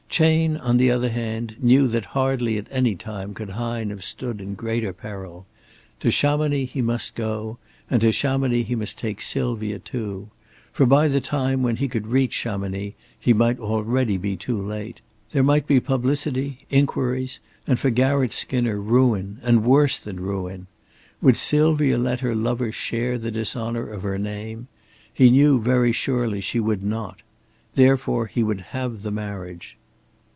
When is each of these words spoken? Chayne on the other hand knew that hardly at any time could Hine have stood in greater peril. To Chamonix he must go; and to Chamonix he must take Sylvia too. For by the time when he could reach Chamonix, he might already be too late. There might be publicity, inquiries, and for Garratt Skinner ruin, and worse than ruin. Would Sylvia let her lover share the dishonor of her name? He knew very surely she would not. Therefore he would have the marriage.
Chayne 0.11 0.57
on 0.57 0.75
the 0.75 0.91
other 0.91 1.07
hand 1.07 1.55
knew 1.61 1.87
that 1.87 2.03
hardly 2.11 2.57
at 2.57 2.67
any 2.69 2.95
time 2.95 3.33
could 3.33 3.51
Hine 3.51 3.91
have 3.91 4.03
stood 4.03 4.41
in 4.41 4.55
greater 4.55 4.91
peril. 4.91 5.45
To 6.01 6.11
Chamonix 6.11 6.65
he 6.73 6.81
must 6.81 7.15
go; 7.15 7.59
and 7.89 8.01
to 8.01 8.11
Chamonix 8.11 8.63
he 8.67 8.75
must 8.75 8.99
take 8.99 9.21
Sylvia 9.21 9.79
too. 9.79 10.29
For 10.73 10.85
by 10.85 11.07
the 11.07 11.21
time 11.21 11.63
when 11.63 11.77
he 11.77 11.87
could 11.87 12.07
reach 12.07 12.33
Chamonix, 12.33 12.93
he 13.17 13.31
might 13.31 13.57
already 13.57 14.17
be 14.17 14.35
too 14.35 14.61
late. 14.61 14.99
There 15.31 15.43
might 15.45 15.65
be 15.65 15.79
publicity, 15.79 16.57
inquiries, 16.69 17.39
and 17.65 17.79
for 17.79 17.89
Garratt 17.89 18.33
Skinner 18.33 18.81
ruin, 18.81 19.39
and 19.43 19.63
worse 19.63 19.97
than 19.97 20.19
ruin. 20.19 20.67
Would 21.21 21.37
Sylvia 21.37 21.97
let 21.97 22.19
her 22.19 22.35
lover 22.35 22.73
share 22.73 23.17
the 23.17 23.31
dishonor 23.31 23.87
of 23.87 24.03
her 24.03 24.17
name? 24.17 24.67
He 25.13 25.29
knew 25.29 25.61
very 25.61 25.93
surely 25.93 26.41
she 26.41 26.59
would 26.59 26.83
not. 26.83 27.21
Therefore 27.75 28.27
he 28.27 28.43
would 28.43 28.59
have 28.75 29.03
the 29.03 29.11
marriage. 29.11 29.77